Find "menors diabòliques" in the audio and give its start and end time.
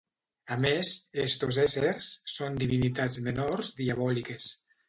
3.29-4.53